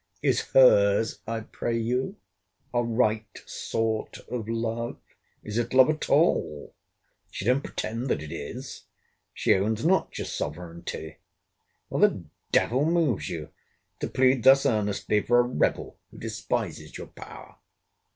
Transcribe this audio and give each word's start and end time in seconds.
Is 0.23 0.41
her's, 0.53 1.19
I 1.27 1.41
pray 1.41 1.77
you, 1.77 2.15
a 2.73 2.81
right 2.81 3.27
sort 3.45 4.17
of 4.31 4.49
love? 4.49 4.97
Is 5.43 5.59
it 5.59 5.75
love 5.75 5.91
at 5.91 6.09
all? 6.09 6.73
She 7.29 7.45
don't 7.45 7.61
pretend 7.61 8.07
that 8.07 8.23
it 8.23 8.31
is. 8.31 8.85
She 9.31 9.53
owns 9.53 9.85
not 9.85 10.17
your 10.17 10.25
sovereignty. 10.25 11.17
What 11.89 12.03
a 12.03 12.23
d—l 12.51 12.83
moves 12.83 13.29
you, 13.29 13.49
to 13.99 14.07
plead 14.07 14.41
thus 14.43 14.65
earnestly 14.65 15.21
for 15.21 15.37
a 15.41 15.43
rebel, 15.43 15.99
who 16.09 16.17
despises 16.17 16.97
your 16.97 17.05
power? 17.05 17.57